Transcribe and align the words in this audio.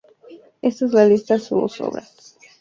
Este 0.63 0.85
es 0.85 0.93
la 0.93 1.05
lista 1.05 1.37
su 1.37 1.57
obras- 1.57 2.35